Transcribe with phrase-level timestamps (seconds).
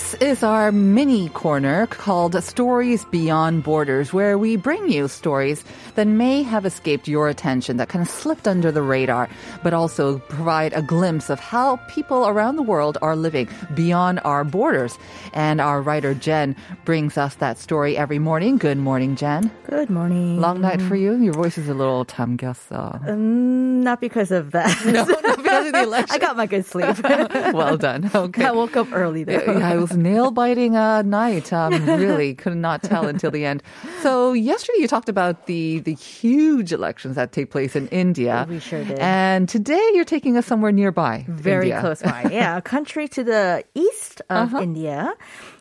[0.00, 5.62] This is our mini corner called Stories Beyond Borders, where we bring you stories
[5.94, 9.28] that may have escaped your attention, that kind of slipped under the radar,
[9.62, 14.42] but also provide a glimpse of how people around the world are living beyond our
[14.42, 14.98] borders.
[15.34, 18.56] And our writer Jen brings us that story every morning.
[18.56, 19.50] Good morning, Jen.
[19.68, 20.40] Good morning.
[20.40, 21.12] Long night for you.
[21.16, 23.06] Your voice is a little tamgyasa.
[23.06, 24.70] Um, not because of that.
[24.90, 26.08] No, not because of the election.
[26.14, 26.98] I got my good sleep.
[27.52, 28.10] well done.
[28.12, 28.44] Okay.
[28.44, 29.32] I woke up early though.
[29.32, 31.52] Yeah, it was nail biting uh, night.
[31.52, 33.62] Um, really could not tell until the end.
[34.02, 38.46] So yesterday you talked about the the huge elections that take place in India.
[38.48, 38.98] We sure did.
[38.98, 41.24] And today you're taking us somewhere nearby.
[41.28, 41.80] Very India.
[41.80, 42.28] close by.
[42.30, 44.62] Yeah, a country to the east of Uh-huh.
[44.62, 45.12] India.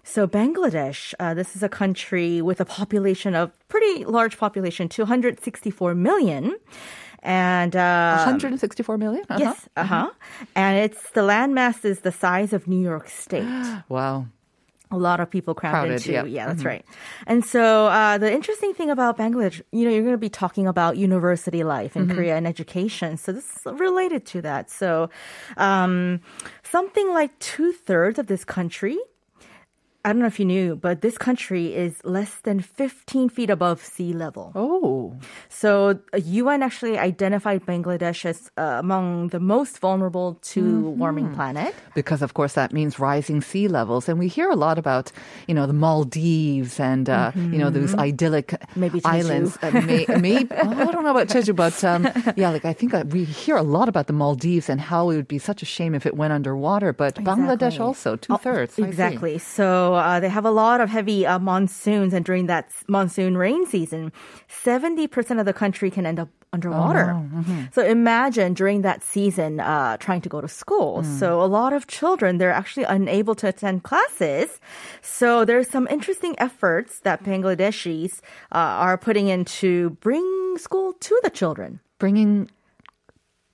[0.03, 5.93] So Bangladesh, uh, this is a country with a population of pretty large population, 264
[5.95, 6.55] million.
[7.21, 9.25] And uh, 164 million.
[9.29, 9.39] Uh-huh.
[9.39, 10.09] Yes, uh huh.
[10.55, 13.43] And it's the landmass is the size of New York State.
[13.89, 14.27] Wow.
[14.91, 16.11] a lot of people crammed Crowded, into.
[16.11, 16.23] yeah.
[16.25, 16.83] Yeah, that's right.
[17.27, 20.65] And so uh, the interesting thing about Bangladesh, you know, you're going to be talking
[20.65, 23.17] about university life in Korea and education.
[23.17, 24.71] So this is related to that.
[24.71, 25.09] So
[25.57, 26.21] um,
[26.63, 28.97] something like two thirds of this country.
[30.05, 33.83] I don't know if you knew, but this country is less than 15 feet above
[33.83, 34.53] sea level.
[34.55, 35.13] Oh.
[35.49, 41.75] So UN actually identified Bangladesh as uh, among the most vulnerable to warming planet.
[41.95, 45.11] Because of course that means rising sea levels, and we hear a lot about
[45.47, 49.57] you know the Maldives and uh, you know those idyllic Maybe islands.
[49.61, 52.07] Uh, may, may, oh, I don't know about Jeju, but um,
[52.37, 55.17] yeah, like I think uh, we hear a lot about the Maldives and how it
[55.17, 56.93] would be such a shame if it went underwater.
[56.93, 58.79] But Bangladesh also two thirds.
[58.79, 59.37] Oh, exactly.
[59.39, 63.65] So uh, they have a lot of heavy uh, monsoons, and during that monsoon rain
[63.65, 64.11] season,
[64.47, 67.13] seventy percent of the country can end up underwater.
[67.13, 67.65] Mm-hmm.
[67.73, 71.03] So imagine during that season uh, trying to go to school.
[71.03, 71.19] Mm.
[71.19, 74.59] So a lot of children they're actually unable to attend classes.
[75.01, 78.21] So there's some interesting efforts that Bangladeshis
[78.51, 81.79] uh, are putting in to bring school to the children.
[81.99, 82.49] Bringing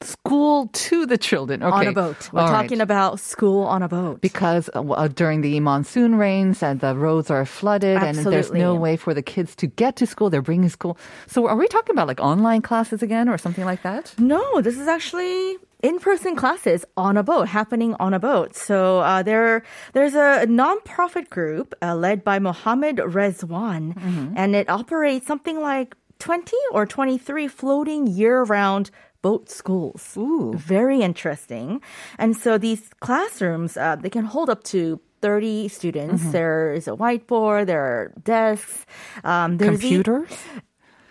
[0.01, 1.73] school to the children okay.
[1.73, 2.29] On a boat.
[2.33, 2.61] We're All right.
[2.63, 4.21] talking about school on a boat.
[4.21, 8.75] because uh, uh, during the monsoon rains and the roads are flooded and there's no
[8.75, 10.97] way for the kids to get to school they're bringing school
[11.27, 14.77] so are we talking about like online classes again or something like that No, this
[14.77, 18.55] is actually in-person classes on a boat, happening on a boat.
[18.55, 19.63] So uh, there,
[19.93, 23.93] there's a non-profit group uh, led by Mohammed Rezwan,
[24.35, 28.89] and it operates something like 20 or 23 floating year-round
[29.25, 30.03] boat schools.
[30.17, 30.53] Ooh.
[30.75, 31.81] Very interesting.
[32.21, 36.21] And so these classrooms, uh, they can hold up to 30 students.
[36.31, 38.85] There's a whiteboard, there are desks.
[39.23, 40.29] Um, there's computers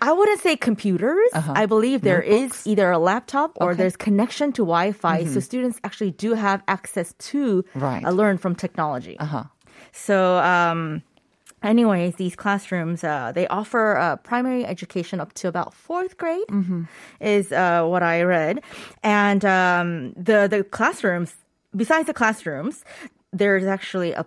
[0.08, 1.30] I wouldn't say computers.
[1.32, 3.78] I believe there is either a laptop or Okay.
[3.80, 8.04] there's connection to Wi-Fi, so students actually do have access to Right.
[8.04, 9.16] uh, learn from technology.
[9.18, 9.44] uh-huh
[10.06, 10.16] So,
[10.54, 11.02] um,
[11.64, 16.48] anyways, these classrooms uh, they offer uh, primary education up to about fourth grade,
[17.20, 18.60] is uh, what I read,
[19.02, 21.34] and um, the the classrooms.
[21.74, 22.84] Besides the classrooms,
[23.32, 24.24] there's actually a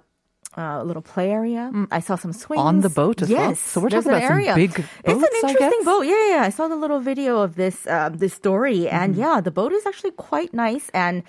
[0.58, 1.72] uh, little play area.
[1.98, 3.50] I saw some swings On the boat as well?
[3.50, 4.54] yes, So we're talking about some area.
[4.56, 6.04] big It's boats, an I interesting boat.
[6.12, 6.44] Yeah, yeah, yeah.
[6.50, 9.22] I saw the little video of this uh, this story, and Mm-hmm.
[9.24, 10.90] yeah, the boat is actually quite nice.
[10.94, 11.24] And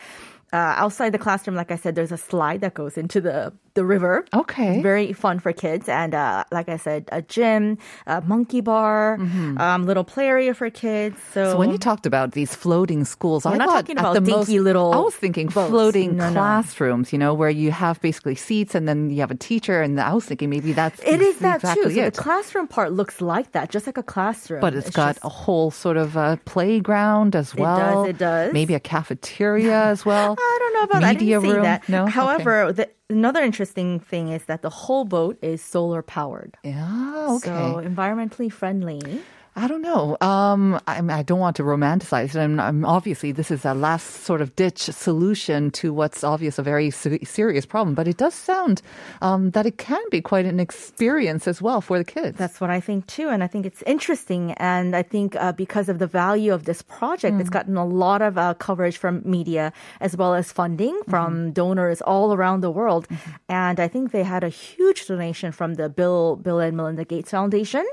[0.53, 3.85] uh, outside the classroom, like I said, there's a slide that goes into the the
[3.85, 4.25] river.
[4.35, 4.83] Okay.
[4.83, 5.89] very fun for kids.
[5.89, 7.79] And uh, like I said, a gym,
[8.09, 11.15] a monkey bar, um, little play area for kids.
[11.33, 11.53] So, Mm-hmm.
[11.53, 14.21] So when you talked about these floating schools, We're I not thought talking about the
[14.21, 15.71] dinky most, little I was thinking boats.
[15.71, 16.33] floating No, no.
[16.33, 20.01] classrooms, you know, where you have basically seats and then you have a teacher, and
[20.01, 22.01] I was thinking maybe that's it is that exactly too.
[22.01, 22.15] So it.
[22.15, 24.61] the classroom part looks like that, just like a classroom.
[24.61, 28.03] but it's got just- a whole sort of uh, playground as It well.
[28.03, 28.53] does, it does.
[28.53, 30.35] Maybe a cafeteria as well.
[30.41, 31.09] I don't know about that.
[31.09, 31.89] I didn't see that.
[31.89, 32.03] No.
[32.05, 32.13] Okay.
[32.13, 36.57] However, the, another interesting thing is that the whole boat is solar powered.
[36.63, 37.27] Yeah.
[37.37, 37.49] Okay.
[37.49, 39.23] So environmentally friendly.
[39.59, 40.17] I don't know.
[40.21, 42.39] Um, I, I don't want to romanticize it.
[42.39, 46.63] I'm, I'm obviously this is a last sort of ditch solution to what's obvious a
[46.63, 47.97] very se- serious problem.
[47.97, 48.83] But it does sound
[49.21, 52.39] um, that it can be quite an experience as well for the kids.
[52.39, 54.53] That's what I think too, and I think it's interesting.
[54.59, 58.23] And I think uh, because of the value of this project, it's gotten a lot
[58.23, 63.09] of uh, coverage from media as well as funding from donors all around the world.
[63.49, 67.33] And I think they had a huge donation from the Bill Bill and Melinda Gates
[67.33, 67.85] Foundation.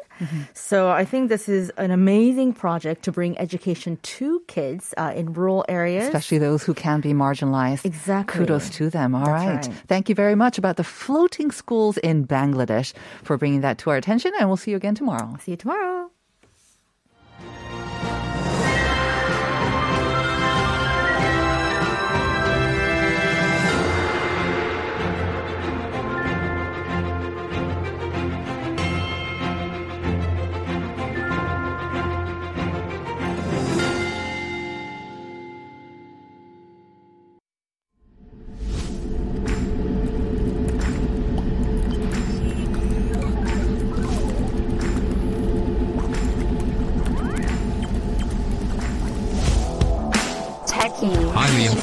[0.54, 5.34] So I think this is an amazing project to bring education to kids uh, in
[5.34, 6.06] rural areas.
[6.06, 7.86] Especially those who can be marginalized.
[7.86, 8.40] Exactly.
[8.40, 9.16] Kudos to them.
[9.16, 9.26] All.
[9.26, 9.66] Right.
[9.66, 9.74] right.
[9.88, 12.94] Thank you very much about the floating schools in Bangladesh
[13.24, 14.32] for bringing that to our attention.
[14.40, 15.36] And we'll see you again tomorrow.
[15.42, 16.12] See you tomorrow.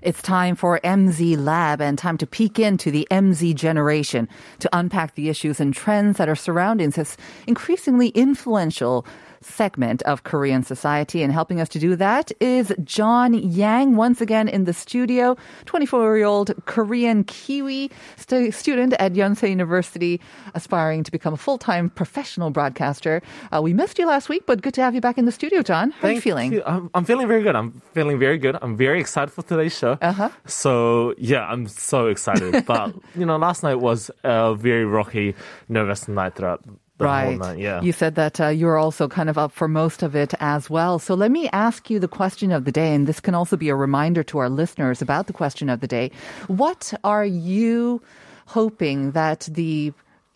[0.00, 4.28] It's time for MZ Lab and time to peek into the MZ generation
[4.60, 7.16] to unpack the issues and trends that are surrounding this
[7.48, 9.04] increasingly influential
[9.40, 11.22] segment of Korean society.
[11.22, 15.36] And helping us to do that is John Yang, once again in the studio,
[15.66, 20.20] 24 year old Korean Kiwi stu- student at Yonsei University,
[20.54, 23.22] aspiring to become a full time professional broadcaster.
[23.54, 25.62] Uh, we missed you last week, but good to have you back in the studio,
[25.62, 25.90] John.
[25.92, 26.52] How are you feeling?
[26.52, 26.62] you.
[26.66, 27.56] I'm, I'm feeling very good.
[27.56, 28.56] I'm feeling very good.
[28.60, 29.98] I'm very excited for today's show.
[30.00, 30.28] Uh-huh.
[30.46, 32.66] So yeah, I'm so excited.
[32.66, 35.34] but you know, last night was a very rocky,
[35.68, 36.64] nervous night throughout
[36.98, 37.38] Right.
[37.38, 37.58] night.
[37.58, 37.80] Yeah.
[37.80, 40.98] You said that uh, you're also kind of up for most of it as well.
[40.98, 43.68] So let me ask you the question of the day, and this can also be
[43.68, 46.10] a reminder to our listeners about the question of the day.
[46.48, 48.02] What are you
[48.46, 49.92] hoping that the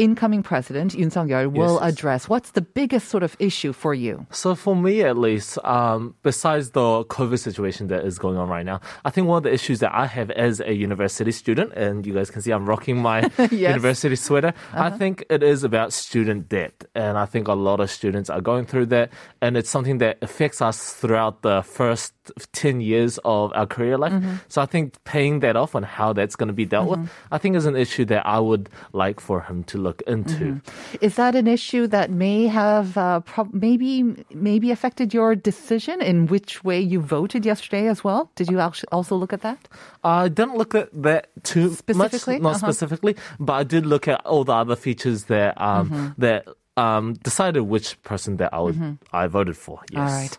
[0.07, 1.91] incoming president, Yoon Suk-yeol, will Yes.
[1.93, 2.21] address?
[2.33, 4.15] What's the biggest sort of issue for you?
[4.31, 8.67] So for me, at least, um, besides the COVID situation that is going on right
[8.73, 12.05] now, I think one of the issues that I have as a university student, and
[12.07, 13.19] you guys can see I'm rocking my
[13.51, 14.53] university sweater.
[14.75, 18.41] I think it is about student debt, and I think a lot of students are
[18.41, 19.07] going through that,
[19.41, 22.13] and it's something that affects us throughout the first
[22.53, 24.13] ten years of our career life.
[24.49, 27.39] So I think paying that off and how that's going to be dealt with, I
[27.39, 30.61] think is an issue that I would like for him to look into.
[31.01, 36.27] Is that an issue that may have uh, prob- maybe maybe affected your decision in
[36.27, 38.31] which way you voted yesterday as well?
[38.37, 38.61] Did you
[38.93, 39.59] also look at that?
[40.05, 42.39] I didn't look at that too Specifically?
[42.39, 42.67] much, not Uh-huh.
[42.73, 46.07] specifically, but I did look at all the other features that um, Mm-hmm.
[46.19, 46.47] that
[46.77, 49.81] um, decided which person that I would I voted for.
[49.91, 49.99] Yes.
[50.01, 50.39] All right.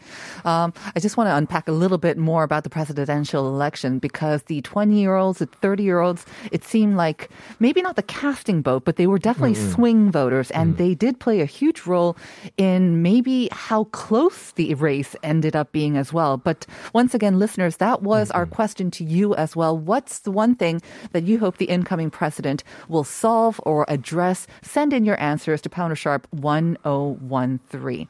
[0.64, 4.44] Um, I just want to unpack a little bit more about the presidential election because
[4.44, 8.64] the 20 year olds, the 30 year olds, it seemed like maybe not the casting
[8.64, 10.50] vote, but they were definitely swing voters.
[10.52, 12.18] And they did play a huge role
[12.58, 16.38] in maybe how close the race ended up being as well.
[16.38, 19.78] But once again, listeners, that was our question to you as well.
[19.78, 24.48] What's the one thing that you hope the incoming president will solve or address?
[24.64, 28.08] Send in your answers to Pounder Sharp 1013.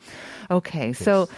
[0.51, 1.29] Okay, so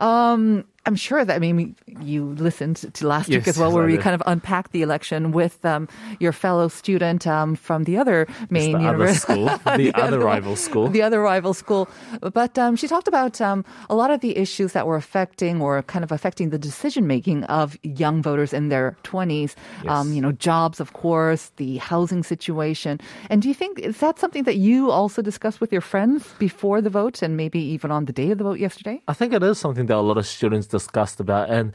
[0.00, 3.96] um, I'm sure that I mean you listened to last week as well, where we
[3.96, 5.88] kind of unpacked the election with um,
[6.20, 10.56] your fellow student um, from the other main the other university, school, the other rival
[10.56, 10.88] school.
[10.88, 11.88] the other rival school.
[12.20, 15.82] But um, she talked about um, a lot of the issues that were affecting or
[15.84, 19.54] kind of affecting the decision making of young voters in their 20s.
[19.88, 20.14] Um, Yes.
[20.16, 23.00] you know, jobs, of course, the housing situation.
[23.30, 26.80] And do you think is that something that you also discussed with your friends before
[26.80, 29.00] the vote and maybe even on the day of the vote yesterday?
[29.08, 31.72] I think it is something that a lot of students discussed about, and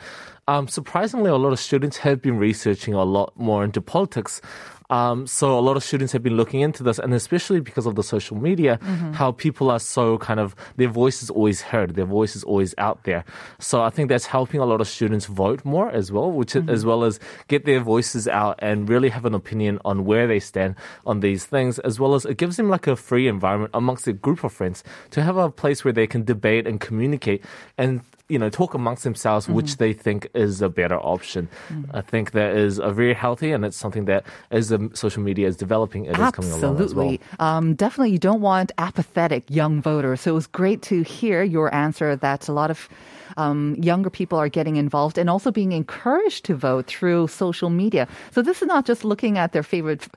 [0.51, 4.41] um, surprisingly, a lot of students have been researching a lot more into politics.
[4.89, 7.93] Um, so a lot of students have been looking into this, and especially because of
[7.93, 9.13] the social media, Mm-hmm.
[9.21, 12.73] how people are so kind of their voice is always heard, their voice is always
[12.87, 13.21] out there.
[13.59, 16.73] So I think that's helping a lot of students vote more as well, which Mm-hmm.
[16.73, 17.19] as well as
[17.53, 20.73] get their voices out and really have an opinion on where they stand
[21.05, 24.13] on these things, as well as it gives them like a free environment amongst a
[24.25, 24.81] group of friends
[25.13, 27.45] to have a place where they can debate and communicate
[27.77, 29.55] and you know talk amongst themselves Mm-hmm.
[29.55, 31.47] which they think is a better option.
[31.93, 35.47] I think that is a very healthy and it's something that as the social media
[35.47, 37.07] is developing, it is coming along as well.
[37.07, 37.21] Absolutely.
[37.39, 40.21] Um, definitely, you don't want apathetic young voters.
[40.21, 42.89] So it was great to hear your answer that a lot of
[43.37, 48.07] um, younger people are getting involved and also being encouraged to vote through social media.
[48.31, 50.07] So this is not just looking at their favorite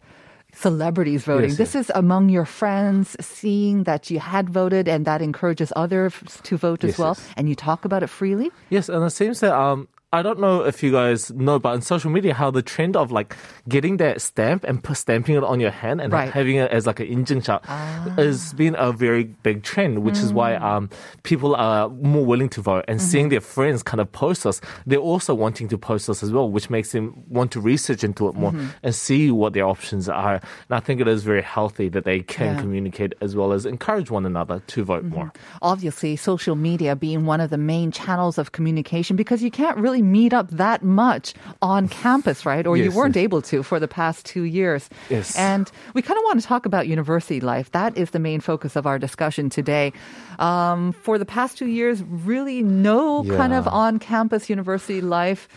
[0.52, 1.50] celebrities voting.
[1.50, 6.14] Yes, this is among your friends, seeing that you had voted and that encourages others
[6.44, 7.16] to vote as well.
[7.18, 7.28] yes.
[7.36, 8.50] And you talk about it freely.
[8.70, 11.80] Yes, and it seems that um I don't know if you guys know, but in
[11.80, 13.34] social media, how the trend of like
[13.66, 16.30] getting that stamp and stamping it on your hand and Right.
[16.30, 18.12] having it as like an injunction Ah.
[18.16, 20.62] has been a very big trend, which is why Mm.
[20.62, 20.90] um
[21.22, 23.30] people are more willing to vote and seeing Mm-hmm.
[23.30, 24.60] their friends kind of post us.
[24.86, 28.28] They're also wanting to post us as well, which makes them want to research into
[28.28, 28.66] it more Mm-hmm.
[28.82, 30.34] and see what their options are.
[30.68, 32.60] And I think it is very healthy that they can Yeah.
[32.60, 35.32] communicate as well as encourage one another to vote more.
[35.62, 40.01] obviously social media being one of the main channels of communication because you can't really
[40.02, 42.66] meet up that much on campus, right?
[42.66, 43.22] Or you weren't yes.
[43.22, 44.90] able to for the past two years.
[45.08, 45.36] Yes.
[45.36, 47.70] And we kind of want to talk about university life.
[47.72, 49.92] That is the main focus of our discussion today.
[50.38, 55.48] Um, for the past two years, really no kind of on campus university life.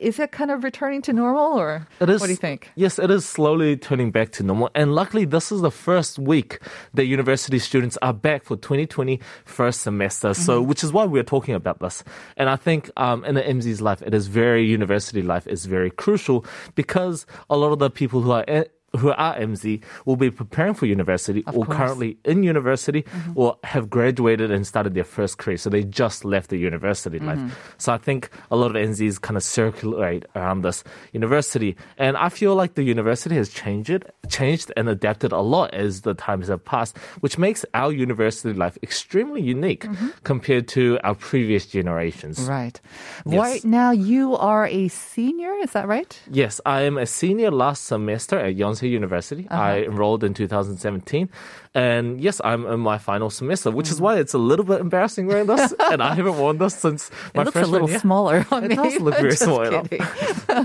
[0.00, 2.70] Is it kind of returning to normal or It is, what do you think?
[2.76, 4.70] Yes, it is slowly turning back to normal.
[4.74, 6.60] And luckily, this is the first week
[6.94, 10.34] that university students are back for 2020 first semester.
[10.34, 10.68] So, Mm-hmm.
[10.68, 12.02] which is why we're talking about this.
[12.36, 15.90] And I think um, in the MZ's life, it is very, university life is very
[15.90, 16.44] crucial
[16.74, 18.64] because a lot of the people who are in,
[18.96, 21.68] who are MZ will be preparing for university or course.
[21.68, 21.72] Mm-hmm.
[21.72, 23.04] currently in university
[23.34, 25.56] or have graduated and started their first career.
[25.58, 27.38] So they just left the university life.
[27.38, 27.54] Mm-hmm.
[27.76, 31.76] So I think a lot of MZs kind of circulate around this university.
[31.98, 36.02] And I feel like the university has changed it, changed and adapted a lot as
[36.02, 39.86] the times have passed, which makes our university life extremely unique
[40.24, 42.40] compared to our previous generations.
[42.40, 42.50] Mm-hmm.
[42.50, 42.80] Right.
[43.26, 43.38] Yes.
[43.38, 46.18] Right now, you are a senior, is that right?
[46.30, 49.46] Yes, I am a senior last semester at Yonsei University.
[49.50, 49.60] Uh-huh.
[49.62, 51.28] I enrolled in 2017.
[51.74, 55.26] And yes, I'm in my final semester, which is why it's a little bit embarrassing
[55.26, 55.72] wearing this.
[55.90, 57.98] and I haven't worn this since my It looks a little year.
[57.98, 58.76] smaller on It me.
[58.76, 59.64] does look very small.
[59.64, 59.82] you know.
[59.82, 60.06] kidding.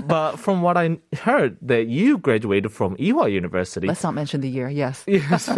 [0.06, 3.86] but from what I heard, that you graduated from Ewha University.
[3.86, 4.68] Let's not mention the year.
[4.68, 5.04] Yes.
[5.06, 5.48] Yes.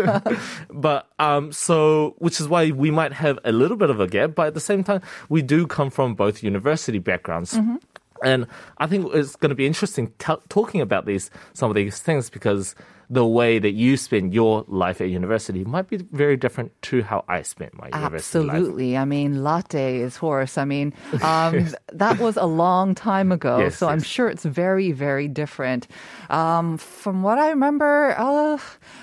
[0.70, 4.34] but um so which is why we might have a little bit of a gap,
[4.34, 7.54] but at the same time we do come from both university backgrounds.
[7.54, 7.76] Mm-hmm.
[8.22, 8.46] And
[8.78, 12.30] I think it's going to be interesting t- talking about these some of these things
[12.30, 12.74] because
[13.08, 17.24] the way that you spend your life at university might be very different to how
[17.28, 18.56] I spent my university life.
[18.56, 18.96] Absolutely.
[18.96, 20.58] I mean, latte is horse.
[20.58, 24.92] I mean, um, that was a long time ago, Yes, so I'm sure it's very,
[24.92, 25.86] very different.
[26.30, 28.58] Um, from what I remember, uh,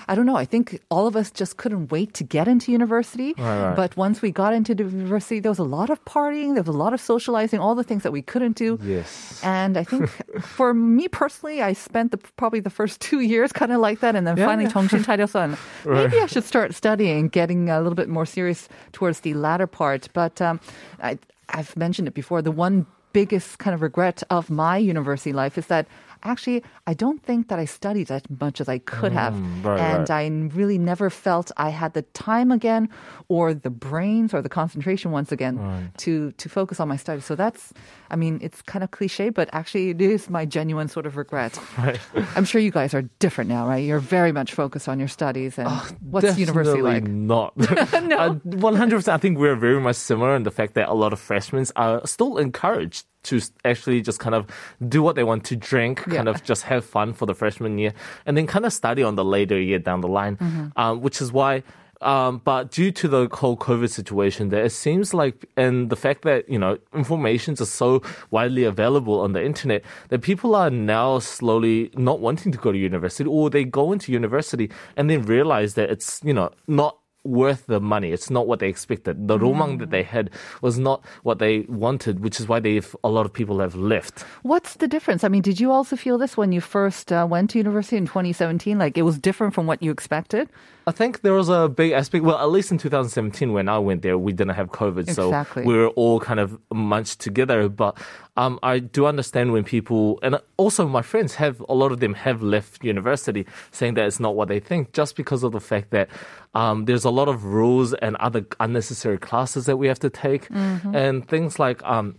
[0.08, 0.36] I don't know.
[0.36, 3.34] I think all of us just couldn't wait to get into university.
[3.38, 3.76] Right, right.
[3.76, 6.74] But once we got into the university, there was a lot of partying, there was
[6.74, 8.78] a lot of socializing, all the things that we couldn't do.
[8.82, 9.40] Yes.
[9.42, 10.08] And I think
[10.42, 14.15] for me personally, I spent the, probably the first two years kind of like that,
[14.15, 14.71] and then Yeah, finally yeah.
[14.71, 19.21] 정신 차려서 and maybe I should start studying, getting a little bit more serious towards
[19.21, 20.09] the latter part.
[20.13, 20.59] But um,
[21.01, 21.17] I,
[21.49, 22.41] I've mentioned it before.
[22.41, 25.87] The one biggest kind of regret of my university life is that
[26.24, 29.80] actually I don't think that I studied as much as I could have, Mm, right,
[29.80, 30.10] and right.
[30.10, 32.88] I really never felt I had the time again,
[33.28, 35.58] or the brains, or the concentration once again
[35.98, 37.24] to to focus on my studies.
[37.24, 37.72] So that's,
[38.10, 41.58] I mean, it's kind of cliche, but actually it is my genuine sort of regret.
[42.36, 43.84] I'm sure you guys are different now, right?
[43.84, 45.68] You're very much focused on your studies and
[46.00, 47.04] what's university like?
[47.08, 47.56] Not.
[48.02, 48.40] no.
[48.74, 49.14] Hundred percent.
[49.14, 52.04] I think we're very much similar in the fact that a lot of freshmen are
[52.06, 54.46] still encouraged to actually just kind of
[54.88, 57.92] do what they want to drink, kind of just have fun for the freshman year,
[58.26, 60.66] and then kind of study on the later year down the line, Mm-hmm.
[60.76, 61.62] um, which is why.
[62.00, 66.22] Um, but due to the whole COVID situation, there it seems like, and the fact
[66.22, 71.18] that you know information is so widely available on the internet, that people are now
[71.18, 75.74] slowly not wanting to go to university, or they go into university and then realize
[75.74, 78.12] that it's you know not worth the money.
[78.12, 79.28] It's not what they expected.
[79.28, 83.08] The romang that they had was not what they wanted, which is why they've a
[83.08, 84.22] lot of people have left.
[84.42, 85.24] What's the difference?
[85.24, 88.06] I mean, did you also feel this when you first uh, went to university in
[88.06, 88.78] 2017?
[88.78, 90.48] Like it was different from what you expected?
[90.86, 92.24] I think there was a big aspect.
[92.24, 95.62] Well, at least in 2017, when I went there, we didn't have COVID, Exactly.
[95.62, 97.68] so we were all kind of munched together.
[97.70, 97.96] But
[98.36, 102.12] um, I do understand when people, and also my friends have a lot of them
[102.14, 105.90] have left university, saying that it's not what they think, just because of the fact
[105.90, 106.08] that
[106.54, 110.48] um, there's a lot of rules and other unnecessary classes that we have to take,
[110.50, 110.94] Mm-hmm.
[110.94, 111.82] and things like.
[111.84, 112.16] Um,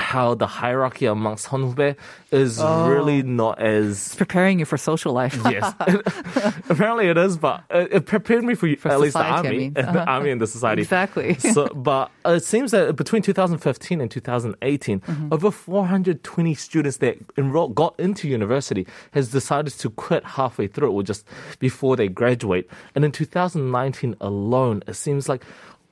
[0.00, 1.94] how the hierarchy amongst Honhube
[2.32, 2.88] is Oh.
[2.88, 5.36] really not as it's Preparing you for social life.
[5.44, 5.74] yes.
[6.68, 9.58] Apparently it is, but it prepared me for, For at least the society, I army,
[9.58, 9.72] mean.
[9.74, 10.04] the Uh-huh.
[10.08, 10.82] army and the society.
[10.82, 11.34] Exactly.
[11.34, 15.32] So, but it seems that between 2015 and 2018, Mm-hmm.
[15.32, 21.02] over 420 students that enrolled got into university has decided to quit halfway through or
[21.02, 21.26] just
[21.58, 22.68] before they graduate.
[22.94, 25.44] And in 2019 alone, it seems like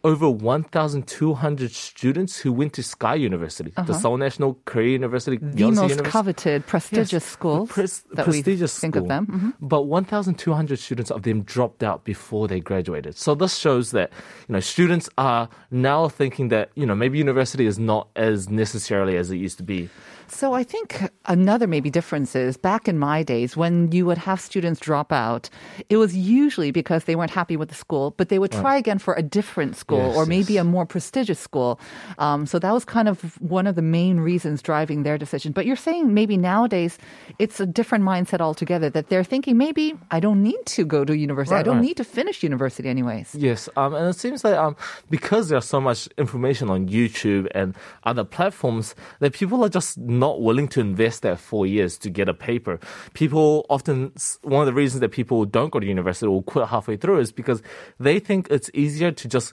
[0.05, 5.51] over 1,200 students who went to Sky University, the Seoul National Korea University, Uh-huh.
[5.55, 6.11] the Yonsei most University.
[6.11, 9.03] coveted, prestigious Yes, schools pres- that prestigious we think school.
[9.05, 9.27] of them.
[9.27, 9.53] Mhm.
[9.61, 13.17] But 1,200 students of them dropped out before they graduated.
[13.17, 14.11] So this shows that
[14.49, 19.17] you know students are now thinking that you know maybe university is not as necessarily
[19.17, 19.89] as it used to be.
[20.31, 24.41] So I think another maybe difference is back in my days when you would have
[24.41, 25.49] students drop out,
[25.89, 28.99] it was usually because they weren't happy with the school, but they would try again
[28.99, 30.63] for a different school Yes, or maybe yes.
[30.63, 31.81] a more prestigious school.
[32.19, 35.53] Um, so that was kind of one of the main reasons driving their decision.
[35.53, 36.99] But you're saying maybe nowadays
[37.39, 41.17] it's a different mindset altogether that they're thinking maybe I don't need to go to
[41.17, 41.57] university.
[41.57, 41.85] I don't right.
[41.85, 43.35] need to finish university anyways.
[43.35, 44.77] Yes, um, and it seems like um,
[45.11, 50.41] because there's so much information on YouTube and other platforms that people are just not
[50.41, 52.79] willing to invest that four years to get a paper.
[53.15, 56.97] People often one of the reasons that people don't go to university or quit halfway
[56.97, 57.63] through is because
[57.99, 59.53] they think it's easier to just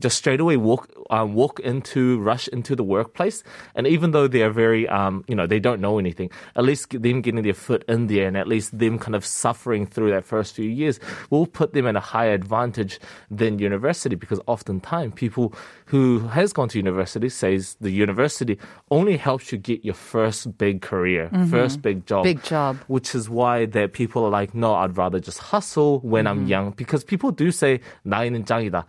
[0.00, 3.44] just straight away walk um, walk into rush into the workplace
[3.76, 7.20] and even though they're very um, you know they don't know anything at least them
[7.20, 10.56] getting their foot in there and at least them kind of suffering through that first
[10.56, 10.98] few years
[11.30, 12.98] will put them in a higher advantage
[13.30, 15.54] than university because oftentimes people
[15.86, 18.58] who has gone to university says the university
[18.90, 22.76] only helps you get your first big career first big job Big job.
[22.88, 26.46] which is why that people are like, no, I'd rather just hustle when I'm Mm-hmm.
[26.48, 28.84] young because people do say 나이는 짱이다.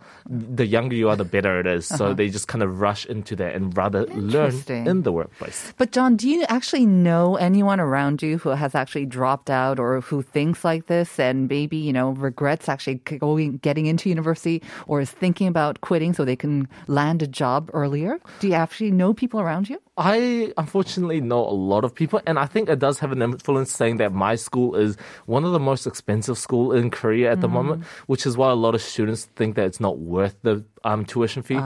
[0.56, 1.87] The younger you are, the better it is.
[1.87, 4.89] So they just kind of rush into that and rather learn Uh-huh.
[4.91, 5.73] In the workplace.
[5.77, 10.01] But John, do you actually know anyone around you who has actually dropped out or
[10.01, 15.01] who thinks like this and maybe, you know, regrets actually going getting into university or
[15.01, 18.19] is thinking about quitting so they can land a job earlier?
[18.41, 19.79] Do you actually know people around you?
[19.99, 23.69] I unfortunately know a lot of people, and I think it does have an influence
[23.75, 27.49] saying that my school is one of the most expensive school in Korea at the
[27.49, 31.03] moment, which is why a lot of students think that it's not worth the um,
[31.03, 31.57] tuition fee,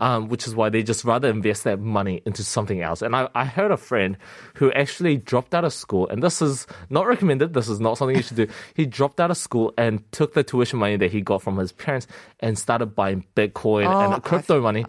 [0.00, 3.02] um, which is why they just rather invest that money into something else.
[3.02, 4.16] And I, I heard a friend
[4.54, 7.54] who actually dropped out of school, and this is not recommended.
[7.54, 8.46] This is not something you should do.
[8.74, 11.72] He dropped out of school and took the tuition money that he got from his
[11.72, 12.06] parents
[12.38, 14.84] and started buying Bitcoin Oh, and crypto money.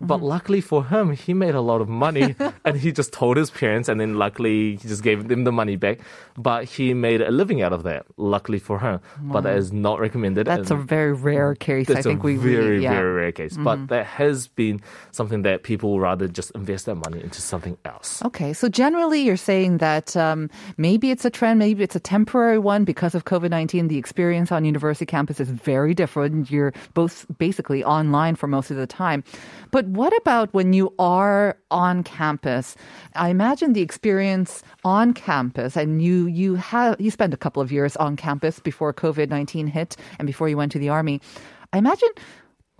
[0.00, 3.50] But luckily for him, he made a lot of money and he just told his
[3.50, 6.00] parents and then luckily he just gave them the money back.
[6.36, 9.00] But he made a living out of that, luckily for him.
[9.20, 10.46] But that is not recommended.
[10.46, 11.88] That's a very rare case.
[11.90, 12.90] I think we very, really, yeah.
[12.90, 12.98] Mm-hmm.
[12.98, 13.56] very rare case.
[13.56, 14.80] But that has been
[15.12, 18.22] something that people rather just invest their money into something else.
[18.24, 22.58] Okay, so generally you're saying that um, maybe it's a trend, maybe it's a temporary
[22.58, 23.88] one because of COVID 19.
[23.88, 26.50] The experience on university campus is very different.
[26.50, 29.24] You're both basically online for most of the time.
[29.70, 32.76] But what about when you are on campus?
[33.14, 37.70] I imagine the experience on campus, and you you have you spent a couple of
[37.70, 41.20] years on campus before COVID 19 hit and before you went to the army.
[41.72, 42.08] I imagine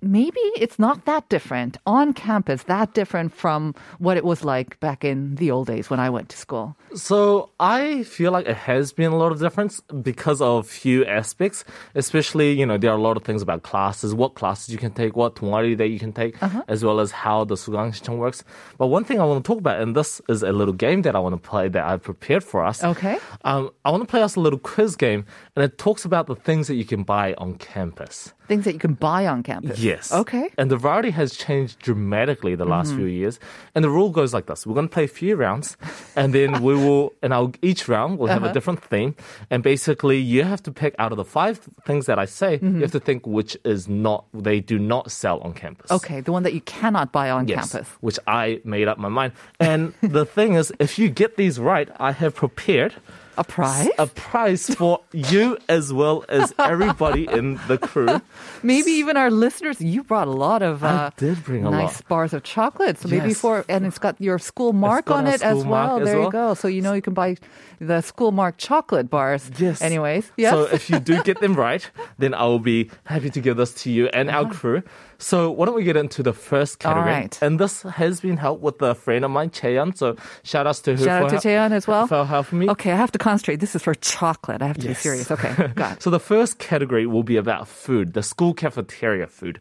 [0.03, 5.05] maybe it's not that different on campus, that different from what it was like back
[5.05, 6.75] in the old days when I went to school.
[6.95, 11.63] So I feel like it has been a lot of difference because of few aspects.
[11.93, 14.91] Especially, you know, there are a lot of things about classes, what classes you can
[14.91, 16.63] take, what 동아리 that you can take, Uh-huh.
[16.67, 18.43] as well as how the 수강 신청 works.
[18.79, 21.15] But one thing I want to talk about, and this is a little game that
[21.15, 22.83] I want to play that I've prepared for us.
[22.83, 23.19] Okay.
[23.45, 25.25] Um, I want to play us a little quiz game,
[25.55, 28.33] and it talks about the things that you can buy on campus.
[28.49, 29.79] Things that you can buy on campus.
[29.86, 30.12] Yes.
[30.12, 30.50] Okay.
[30.58, 32.98] And the variety has changed dramatically the last mm-hmm.
[32.98, 33.38] few years.
[33.74, 35.76] And the rule goes like this: We're going to play a few rounds,
[36.16, 38.54] and then we will, and I'll, each round will have a uh-huh.
[38.54, 39.14] different theme.
[39.50, 42.58] And basically, you have to pick out of the five things that I say, you
[42.58, 42.80] mm-hmm.
[42.82, 45.90] have to think which is not they do not sell on campus.
[45.90, 47.88] Okay, the one that you cannot buy on Yes, campus.
[48.00, 49.32] which I made up my mind.
[49.60, 52.94] And the thing is, if you get these right, I have prepared
[53.38, 53.88] A prize?
[53.98, 58.20] A prize for you as well as everybody in the crew.
[58.62, 59.80] Maybe even our listeners.
[59.80, 62.08] You brought a lot of I uh, did bring a nice lot.
[62.08, 62.98] bars of chocolate.
[62.98, 66.00] So maybe for and it's got your school mark on it as well.
[66.00, 66.54] as there you go.
[66.54, 67.36] So you know you can buy
[67.78, 69.50] the school mark chocolate bars.
[69.58, 69.82] Yes.
[69.82, 70.52] Anyways, yes.
[70.52, 73.74] So if you do get them right, then I will be happy to give this
[73.84, 74.82] to you and our crew.
[75.18, 76.94] So why don't we get into the first Uh-huh.
[76.94, 77.14] Category?
[77.22, 77.38] right.
[77.42, 79.96] And this has been helped with a friend of mine, Cheon.
[79.96, 82.06] So shout outs to her Shout out to Cheon as well.
[82.06, 82.68] for helping me.
[82.70, 83.58] Okay, I have to concentrate.
[83.64, 84.60] This is for chocolate.
[84.62, 84.96] I have to Yes.
[84.98, 85.30] be serious.
[85.36, 86.02] Okay, got it.
[86.04, 89.56] So the first category will be about food, the school cafeteria food.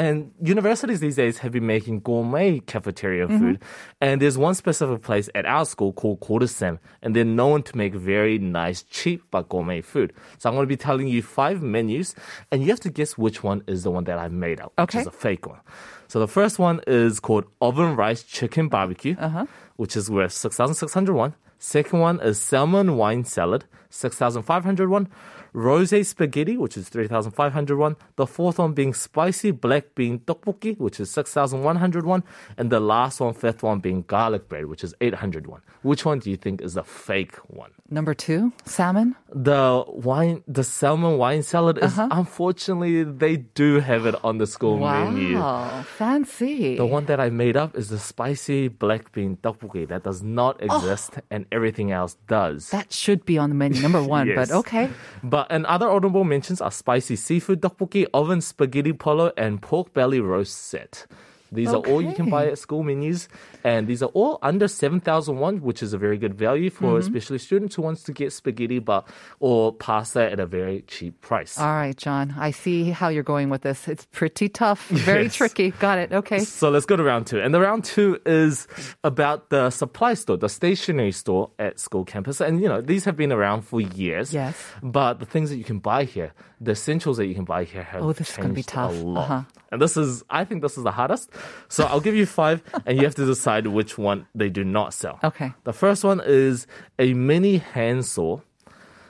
[0.00, 0.14] And
[0.54, 3.38] universities these days have been making gourmet cafeteria Mm-hmm.
[3.38, 3.56] food.
[4.00, 7.94] And there's one specific place at our school called Kodasem, and they're known to make
[8.14, 10.12] very nice, cheap but gourmet food.
[10.38, 12.08] So I'm going to be telling you five menus,
[12.50, 14.98] and you have to guess which one is the one that I made up, Okay.
[14.98, 15.60] which is a fake one.
[16.08, 19.46] So the first one is called oven rice chicken barbecue, Uh-huh.
[19.76, 21.34] which is worth 6,601.
[21.66, 25.08] Second one is salmon wine salad, 6,501.
[25.54, 27.96] Rose spaghetti, which is 3,501.
[28.16, 32.24] The fourth one being spicy black bean tteokbokki, which is 6,101.
[32.58, 35.62] And the last one, fifth one being garlic bread, which is 801.
[35.82, 37.70] Which one do you think is the fake one?
[37.88, 39.14] Number two, salmon.
[39.32, 42.08] The wine, the salmon wine salad is uh-huh.
[42.10, 45.38] unfortunately they do have it on the school menu.
[45.38, 46.76] Wow, fancy.
[46.76, 50.58] The one that I made up is the spicy black bean tteokbokki that does not
[50.62, 50.76] oh.
[50.76, 52.70] exist, and everything else does.
[52.70, 54.26] that should be on the menu, number one.
[54.28, 54.48] Yes.
[54.48, 54.90] But okay,
[55.22, 60.20] But and other honorable mentions are spicy seafood tteokbokki, oven spaghetti polo, and pork belly
[60.20, 61.06] roast set.
[61.54, 63.28] These are all you can buy at school menus,
[63.62, 66.84] and these are all under seven thousand won, which is a very good value for
[66.84, 66.98] Mm-hmm.
[66.98, 69.06] especially students who wants to get spaghetti but
[69.40, 71.58] or pasta at a very cheap price.
[71.58, 72.34] all right, John.
[72.38, 73.88] I see how you're going with this.
[73.88, 75.34] It's pretty tough, very Yes.
[75.36, 75.70] tricky.
[75.70, 76.12] Got it.
[76.12, 76.40] Okay.
[76.40, 77.40] So let's go to round two.
[77.40, 78.66] And the round two is
[79.02, 82.40] about the supply store, the stationery store at school campus.
[82.40, 84.32] And, you know, these have been around for years.
[84.34, 84.54] Yes.
[84.82, 87.82] But the things that you can buy here, the essentials that you can buy here
[87.82, 88.92] have Oh, this is gonna be tough.
[88.92, 89.22] a lot.
[89.24, 89.42] Uh-huh.
[89.72, 91.30] And this is, I think this is the hardest.
[91.68, 94.94] So I'll give you five, and you have to decide which one they do not
[94.94, 95.18] sell.
[95.22, 95.52] Okay.
[95.64, 96.66] The first one is
[96.98, 98.40] a mini handsaw.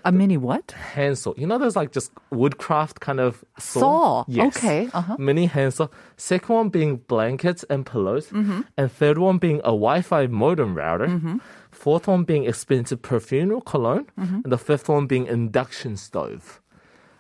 [0.07, 0.73] A mini what?
[0.73, 1.33] Handsaw.
[1.39, 3.81] You know, there's like just woodcraft kind of saw.
[3.81, 4.25] Saw.
[4.29, 4.55] Yes.
[4.55, 5.17] Okay, uh-huh.
[5.19, 5.89] Mini handsaw.
[6.19, 8.27] Second one being blankets and pillows.
[8.27, 8.61] Mm-hmm.
[8.77, 11.41] And third one being a Wi-Fi modem router.
[11.71, 14.07] Fourth one being expensive perfume or cologne.
[14.21, 14.41] Mm-hmm.
[14.45, 16.61] And the fifth one being induction stove.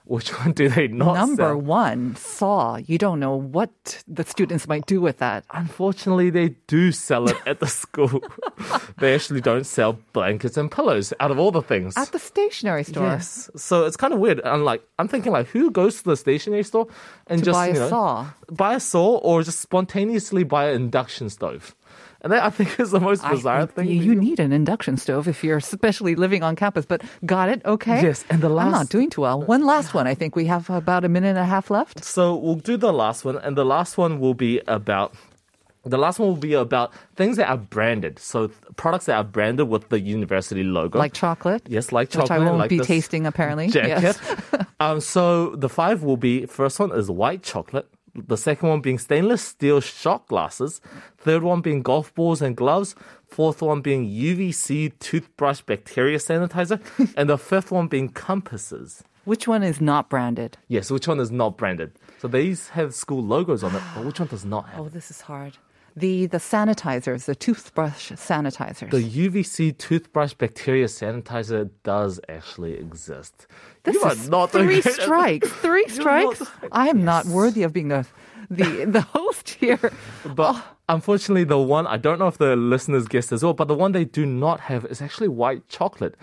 [0.06, 1.26] Which one do they not sell?
[1.26, 1.56] Number sell?
[1.60, 2.76] one, saw.
[2.76, 5.44] You don't know what the students might do with that.
[5.50, 8.22] Unfortunately, they do sell it at the school.
[8.98, 11.96] they actually don't sell blankets and pillows out of all the things.
[11.96, 13.04] At the stationery store.
[13.06, 13.48] Yes.
[13.56, 14.42] So it's kind of weird.
[14.44, 16.86] I'm like, I'm thinking like, who goes to the stationery store
[17.26, 18.26] and To just buy a you know, saw.
[18.50, 21.74] buy a saw, or just spontaneously buy an induction stove?
[22.24, 23.86] And that I think is the most bizarre thing.
[23.86, 27.60] You, need an induction stove if you're especially living on campus, but got it?
[27.66, 28.02] Okay.
[28.02, 28.64] Yes, and the last.
[28.64, 29.42] I'm not doing too well.
[29.42, 30.06] One last one.
[30.06, 32.02] I think we have about a minute and a half left.
[32.02, 35.14] So we'll do the last one, and the last one will be about.
[35.84, 38.18] The last one will be about things that are branded.
[38.18, 40.98] So products that are branded with the university logo.
[40.98, 41.60] Like chocolate.
[41.68, 42.30] Yes, like Which chocolate.
[42.30, 43.68] I won't like be tasting apparently.
[43.68, 44.00] Jacket.
[44.02, 44.18] Yes.
[44.80, 47.86] um, so the five will be first one is white chocolate.
[48.14, 50.80] The second one being stainless steel shot glasses.
[51.18, 52.94] Third one being golf balls and gloves.
[53.26, 56.80] Fourth one being UVC toothbrush bacteria sanitizer.
[57.16, 59.02] and the fifth one being compasses.
[59.24, 60.58] Which one is not branded?
[60.68, 61.92] Yes, which one is not branded?
[62.18, 64.80] So these have school logos on it, but which one does not have?
[64.80, 65.56] Oh, this is hard.
[65.96, 68.90] The the sanitizers, the toothbrush sanitizers.
[68.90, 73.46] The UVC toothbrush bacteria sanitizer does actually exist.
[73.84, 75.48] this you are is not three strikes.
[75.48, 76.42] Three not- strikes.
[76.72, 78.06] I am not worthy of being the
[78.50, 79.92] the the host here.
[80.24, 80.64] But oh.
[80.88, 83.92] unfortunately, the one I don't know if the listeners guessed as well, but the one
[83.92, 86.16] they do not have is actually white chocolate.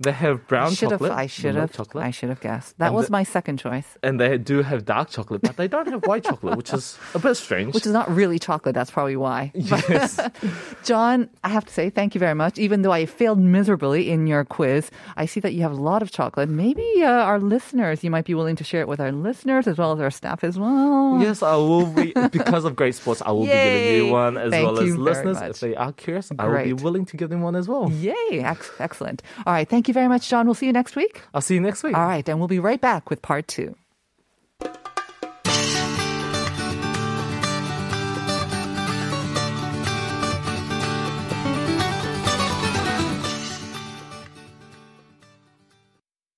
[0.00, 1.12] They have brown I chocolate.
[1.12, 1.72] I should have.
[1.72, 2.78] chocolate, I should have guessed.
[2.78, 5.66] That And was the- my second choice, and they do have dark chocolate, but they
[5.68, 7.74] don't have white chocolate, which is a bit strange.
[7.74, 8.74] which is not really chocolate.
[8.74, 9.50] That's probably why.
[9.54, 10.20] yes.
[10.84, 12.58] John, I have to say thank you very much.
[12.58, 16.02] Even though I failed miserably in your quiz, I see that you have a lot
[16.02, 16.48] of chocolate.
[16.48, 19.78] Maybe uh, our listeners, you might be willing to share it with our listeners as
[19.78, 21.18] well as our staff as well.
[21.20, 23.22] Yes, I will be because of great sports.
[23.24, 26.30] I will be giving you one as Thank well as listeners if they are curious.
[26.38, 27.90] I will be willing to give them one as well.
[27.90, 28.14] Yay!
[28.30, 29.22] Ex- excellent.
[29.46, 29.68] All right.
[29.88, 30.44] Thank you very much, John.
[30.44, 31.22] We'll see you next week.
[31.32, 31.96] I'll see you next week.
[31.96, 32.28] All right.
[32.28, 33.74] And we'll be right back with part two.